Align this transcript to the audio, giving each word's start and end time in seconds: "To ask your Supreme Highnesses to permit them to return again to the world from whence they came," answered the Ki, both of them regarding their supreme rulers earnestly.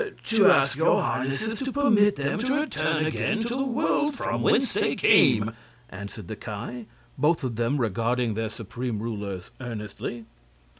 "To 0.29 0.47
ask 0.51 0.75
your 0.75 0.97
Supreme 0.97 1.03
Highnesses 1.03 1.59
to 1.59 1.71
permit 1.71 2.15
them 2.15 2.39
to 2.39 2.53
return 2.55 3.05
again 3.05 3.39
to 3.41 3.49
the 3.49 3.61
world 3.63 4.15
from 4.15 4.41
whence 4.41 4.73
they 4.73 4.95
came," 4.95 5.53
answered 5.91 6.27
the 6.27 6.35
Ki, 6.35 6.87
both 7.19 7.43
of 7.43 7.55
them 7.55 7.77
regarding 7.77 8.33
their 8.33 8.49
supreme 8.49 8.97
rulers 8.99 9.51
earnestly. 9.59 10.25